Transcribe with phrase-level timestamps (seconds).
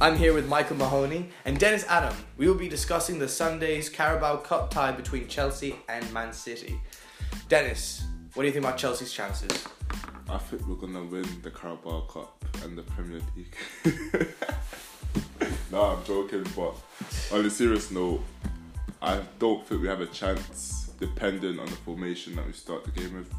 [0.00, 2.14] I'm here with Michael Mahoney and Dennis Adam.
[2.36, 6.80] We will be discussing the Sunday's Carabao Cup tie between Chelsea and Man City.
[7.48, 8.04] Dennis,
[8.34, 9.66] what do you think about Chelsea's chances?
[10.30, 13.56] I think we're gonna win the Carabao Cup and the Premier League.
[15.72, 16.76] no, I'm joking, but
[17.32, 18.22] on a serious note,
[19.02, 22.92] I don't think we have a chance depending on the formation that we start the
[22.92, 23.30] game with.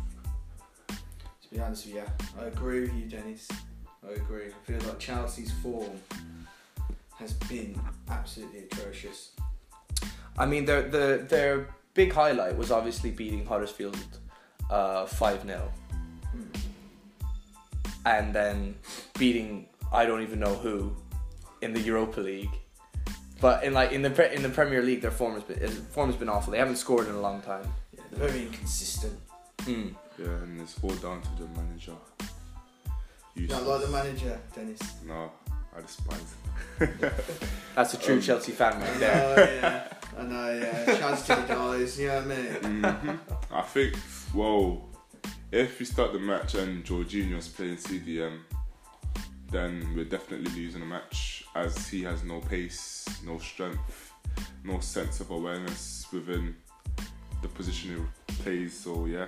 [0.90, 3.48] To be honest with you, yeah, I agree with you, Dennis.
[4.06, 4.48] I agree.
[4.48, 5.92] I feel like Chelsea's form
[7.20, 9.32] has been absolutely atrocious.
[10.38, 13.98] I mean, their their their big highlight was obviously beating Huddersfield
[14.70, 15.72] uh, five 0
[18.06, 18.76] and then
[19.18, 20.96] beating I don't even know who
[21.62, 22.56] in the Europa League.
[23.42, 26.10] But in like in the pre- in the Premier League, their form has been form
[26.10, 26.52] has been awful.
[26.52, 27.68] They haven't scored in a long time.
[27.94, 29.18] Yeah, they're very inconsistent.
[29.60, 29.96] Mm.
[30.18, 31.94] Yeah, and it's all down to the manager.
[33.36, 34.82] You not like the manager, Dennis.
[35.06, 35.32] No,
[35.78, 36.34] I despise.
[37.76, 39.56] That's a true Um, Chelsea fan right there.
[39.62, 39.94] yeah.
[40.20, 40.98] I know, yeah.
[40.98, 42.82] Chance to the guys, you know what I mean?
[42.82, 43.20] Mhm.
[43.52, 43.96] I think,
[44.34, 44.90] well,
[45.52, 48.40] if we start the match and Jorginho's playing CDM,
[49.52, 54.14] then we're definitely losing the match as he has no pace, no strength,
[54.64, 56.56] no sense of awareness within
[57.42, 58.78] the position he plays.
[58.78, 59.26] So, yeah,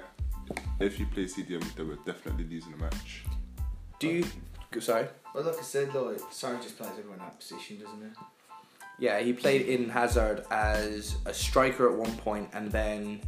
[0.80, 3.24] if he plays CDM, then we're definitely losing the match.
[4.00, 4.26] Do you?
[4.80, 5.08] Sorry.
[5.34, 9.06] But like I said, like, Sarri just plays everyone in that position, doesn't he?
[9.06, 13.22] Yeah, he played in Hazard as a striker at one point and then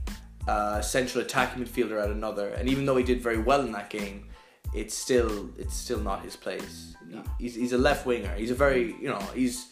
[0.47, 2.49] uh, central attacking midfielder at another.
[2.49, 4.25] And even though he did very well in that game,
[4.73, 6.95] it's still it's still not his place.
[7.07, 7.23] No.
[7.39, 8.33] He's, he's a left winger.
[8.35, 9.67] He's a very you know he's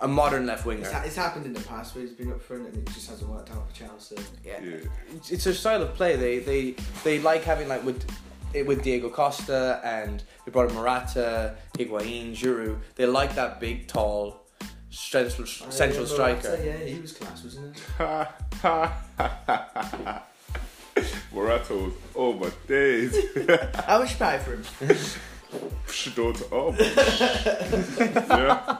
[0.00, 0.90] a modern left It's, winger.
[0.90, 3.28] ha- it's happened in the past where he's been up front and it just hasn't
[3.30, 4.16] worked out for Chelsea.
[4.44, 4.76] Yeah, Yeah.
[5.14, 6.16] it's, it's their style of play.
[6.16, 8.10] They they they like having like with it
[8.54, 12.78] with Diego Costa and they brought in Morata, Higuain, Giroud.
[12.96, 14.46] They like that big, tall,
[14.90, 16.48] central Oh, central yeah, striker.
[16.48, 17.82] Morata, yeah, he was class, wasn't he?
[21.32, 23.16] Morata was, oh my days.
[23.74, 24.64] How much you pay for him?
[26.14, 28.76] Don't, oh, yeah,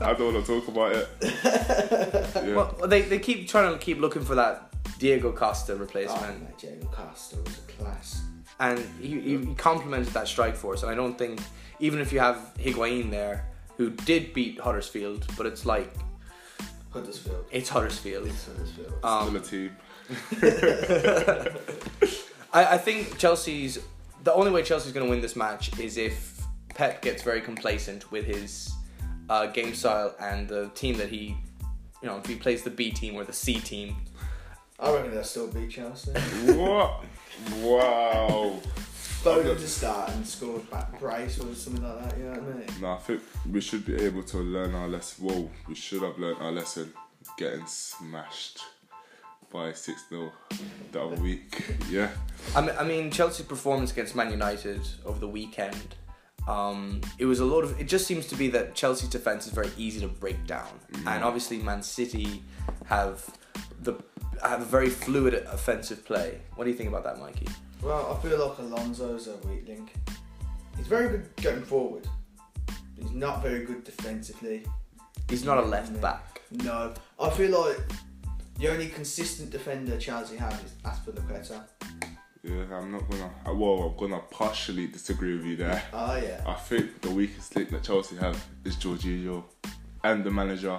[0.00, 1.08] I don't want to talk about it.
[2.36, 2.54] Yeah.
[2.54, 6.58] Well, they, they keep trying to keep looking for that Diego Costa Oh, replacement, mate,
[6.58, 8.22] Diego Costa was a class.
[8.60, 10.82] And he, he, he complemented that strike force.
[10.82, 11.40] And I don't think
[11.78, 13.46] even if you have Higuain there,
[13.76, 15.92] who did beat Huddersfield, but it's like
[16.90, 17.44] Huddersfield.
[17.50, 18.26] it's Huddersfield.
[18.26, 18.94] It's Huddersfield.
[19.04, 19.76] Um, Still a team.
[22.52, 23.78] I, I think Chelsea's
[24.24, 28.10] the only way Chelsea's going to win this match is if Pep gets very complacent
[28.10, 28.72] with his
[29.30, 31.36] uh, game style and the team that he,
[32.02, 33.96] you know, if he plays the B team or the C team.
[34.78, 36.12] I reckon they'll still beat Chelsea.
[36.12, 37.04] What?
[37.62, 38.60] Wow.
[39.22, 42.58] Foden to start and scored back brace or something like that, you know what I
[42.58, 42.66] mean?
[42.80, 45.24] No, I think we should be able to learn our lesson.
[45.24, 46.92] Whoa, we should have learned our lesson.
[47.36, 48.60] Getting smashed
[49.52, 50.30] by 6 0
[50.92, 51.64] the other week.
[51.90, 52.10] Yeah.
[52.54, 55.96] I mean, I mean Chelsea's performance against Man United over the weekend.
[56.46, 57.80] Um, it was a lot of.
[57.80, 60.68] It just seems to be that Chelsea's defense is very easy to break down,
[61.06, 62.44] and obviously Man City
[62.84, 63.36] have
[63.82, 63.94] the
[64.42, 66.40] have a very fluid offensive play.
[66.54, 67.48] What do you think about that, Mikey?
[67.82, 69.92] Well, I feel like Alonso's a weak link.
[70.76, 72.06] He's very good going forward.
[72.66, 74.64] but He's not very good defensively.
[75.28, 76.40] He's not a left back.
[76.50, 76.94] No.
[77.20, 77.78] I feel like
[78.58, 81.62] the only consistent defender Chelsea have is Azpilicueta.
[82.42, 83.30] Yeah, I'm not gonna.
[83.48, 85.82] uh, Well, I'm gonna partially disagree with you there.
[85.92, 86.42] Oh, yeah.
[86.46, 89.42] I think the weakest link that Chelsea have is Jorginho
[90.04, 90.78] and the manager.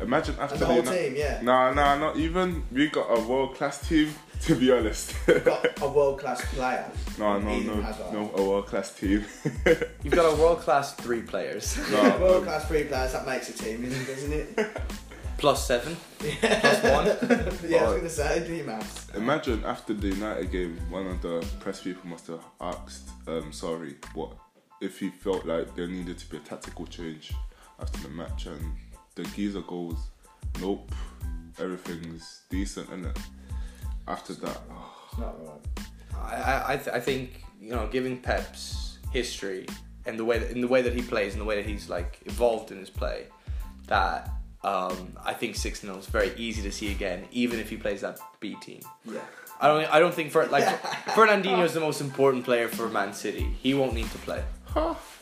[0.00, 1.40] Imagine after And the whole Uni- team, yeah.
[1.42, 2.62] Nah, nah, not even.
[2.70, 4.12] We got a world class team.
[4.42, 5.14] To be honest.
[5.26, 6.84] Got a world class player.
[7.18, 8.12] no, no, Eden no, Hazard.
[8.12, 9.24] no, a world class team.
[10.04, 13.48] You've got a world class three players, no, world um, class three players, that makes
[13.48, 14.76] a team, doesn't it?
[15.38, 16.60] plus seven, Yeah.
[16.60, 17.06] plus one.
[17.70, 19.08] yeah, I was going to say, do you maths?
[19.14, 23.96] Imagine after the United game, one of the press people must have asked, um, sorry,
[24.12, 24.32] what
[24.82, 27.32] if he felt like there needed to be a tactical change
[27.80, 28.74] after the match, and
[29.16, 29.96] the geezer goes,
[30.60, 30.92] nope,
[31.58, 33.06] everything's decent, and
[34.06, 35.76] after that, oh, It's not right.
[36.14, 39.66] I I, I, th- I think you know, giving Pep's history
[40.04, 41.88] and the way that in the way that he plays and the way that he's
[41.88, 43.26] like evolved in his play,
[43.88, 44.30] that
[44.62, 48.02] um, I think six 0 is very easy to see again, even if he plays
[48.02, 48.80] that B team.
[49.04, 49.20] Yeah.
[49.60, 50.64] I don't I don't think for like
[51.16, 53.48] Fernandinho is the most important player for Man City.
[53.62, 54.44] He won't need to play.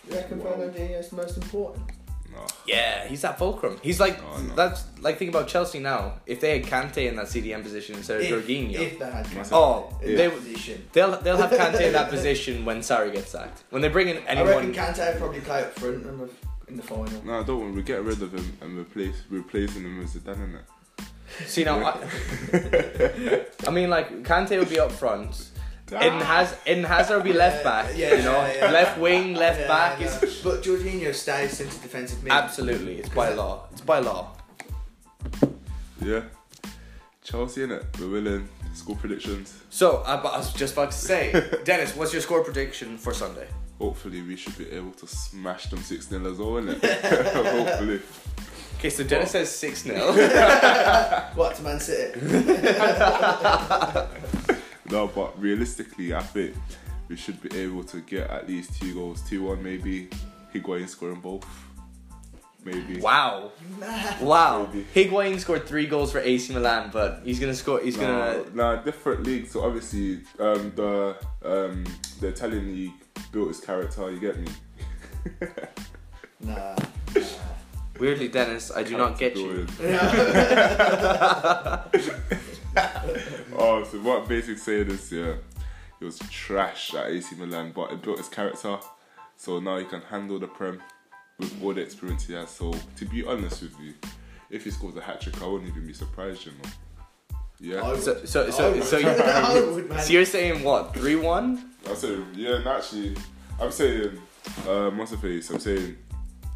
[0.08, 1.85] You reckon Fernandinho is the most important?
[2.34, 2.46] No.
[2.66, 3.78] Yeah, he's that fulcrum.
[3.82, 4.54] He's like Oh, no.
[4.54, 6.14] that's like think about Chelsea now.
[6.26, 9.26] If they had Kante in that CDM position instead of If, Jorginho, if they had
[9.26, 10.84] Kante Oh, in they- that position.
[10.92, 13.64] they'll they'll have Kante in that position when Sarri gets sacked.
[13.70, 16.31] When they bring in I anyone, reckon Kante would probably play up front and have
[16.69, 17.22] in the final.
[17.25, 17.75] No, I don't want.
[17.75, 20.64] We get rid of him and replace replacing him with Zidane in it.
[21.46, 25.50] See now, I, I mean, like Kante would be up front.
[25.88, 27.92] Eden has Eden Hazard would be left back.
[27.96, 28.70] Yeah, you know, yeah, yeah.
[28.70, 30.00] left wing, left Yeah, back.
[30.00, 30.06] yeah.
[30.06, 32.31] Is But Jorginho stays centre defensive mid.
[32.31, 32.99] absolutely.
[32.99, 33.67] It's by law.
[33.73, 34.37] It's by law.
[36.02, 36.25] Yeah.
[37.23, 37.85] Chelsea in it.
[37.99, 38.46] We're winning.
[38.75, 39.58] Score predictions.
[39.70, 41.32] So I, I was just about to say,
[41.64, 43.49] Dennis, what's your score prediction for Sunday?
[43.79, 46.79] Hopefully we should be able to smash them six 0 as well, innit?
[47.32, 48.00] Hopefully.
[48.79, 49.99] Okay, so Dennis says six 0
[51.37, 52.20] What to Man City?
[54.90, 56.55] No, but realistically, I think
[57.08, 60.08] we should be able to get at least two goals, two one maybe.
[60.54, 61.46] Higuain scoring both,
[62.64, 63.00] maybe.
[63.00, 63.50] Wow,
[64.20, 64.68] wow.
[64.72, 64.86] Maybe.
[64.94, 67.80] Higuain scored three goals for AC Milan, but he's gonna score.
[67.80, 68.44] He's gonna.
[68.54, 69.50] No, nah, different leagues.
[69.50, 71.84] So obviously, um, the um,
[72.20, 72.92] the Italian league
[73.32, 74.10] built his character.
[74.10, 74.48] You get me?
[76.40, 76.76] Nah.
[77.98, 79.66] Weirdly, Dennis, I do not get you.
[83.56, 85.34] Oh, so what basically saying is, yeah,
[86.00, 88.78] he was trash at AC Milan, but it built his character.
[89.36, 90.82] So now he can handle the Prem
[91.38, 92.50] with all the experience he has.
[92.50, 93.94] So to be honest with you,
[94.50, 96.70] if he scores a hat trick, I wouldn't even be surprised, you know.
[97.60, 97.84] Yeah.
[97.84, 97.96] I.
[97.98, 100.94] So, so, so, so, you, so you're saying what?
[100.94, 101.70] Three one?
[101.88, 103.16] I say, yeah, and actually,
[103.60, 104.19] I'm saying,
[104.66, 105.50] uh, what's the face?
[105.50, 105.96] I'm saying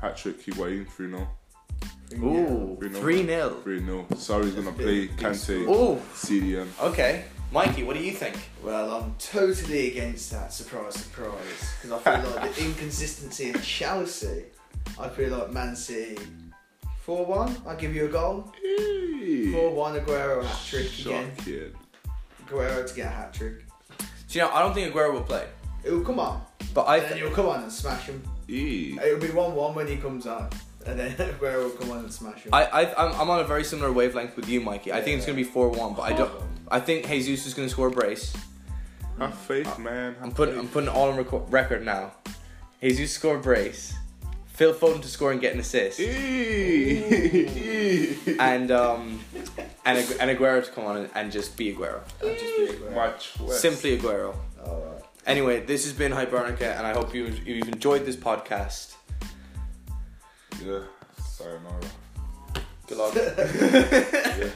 [0.01, 1.29] hat trick, Higuain 3 0.
[2.15, 3.01] Ooh, Three nil.
[3.01, 4.07] three 0 3 0.
[4.15, 6.67] Sarri's gonna play Big- big Kante, Ooh, CDM.
[6.81, 7.25] okay.
[7.51, 8.37] Mikey, what do you think?
[8.63, 10.53] Well, I'm totally against that.
[10.53, 11.35] Surprise, surprise.
[11.81, 14.45] Because I feel like the inconsistency in Chelsea.
[14.99, 16.19] I feel like Man City.
[17.03, 18.53] 4 1, I'll give you a goal.
[19.53, 21.33] 4 1, Aguero hat trick again.
[21.39, 21.73] Shocking.
[22.47, 23.65] Aguero to get a hat trick.
[24.27, 25.47] So, you know, I don't think Aguero will play,
[25.85, 26.43] It'll come on.
[26.75, 26.99] but I.
[26.99, 28.23] And then he'll come on and smash him.
[28.47, 28.99] Eee.
[29.03, 30.51] It'll be 1 1 when he comes on.
[30.85, 32.53] And then Aguero will come on and smash him.
[32.53, 34.93] I, I, I'm, I'm on a very similar wavelength with you, Mikey.
[34.93, 36.31] I think it's gonna be four one, but I don't.
[36.71, 38.35] I think Jesus is gonna score a brace.
[39.19, 40.15] Have faith, man.
[40.15, 40.63] Have I'm putting, faith.
[40.65, 42.13] I'm putting it all on record, record now.
[42.81, 43.95] Jesus score a brace.
[44.47, 46.11] Phil Foden to score and get an assist, and
[48.73, 49.21] um,
[49.85, 52.01] and Agu- and Aguero to come on and, and just be Aguero.
[52.21, 53.41] Just be Aguero.
[53.41, 53.61] Worse.
[53.61, 54.35] Simply Aguero.
[55.27, 58.97] Anyway, this has been Hypernica, and I hope you you've enjoyed this podcast.
[60.65, 60.81] Yeah.
[61.23, 61.81] Sayonara.
[62.89, 63.15] Good luck.
[64.39, 64.51] Yeah.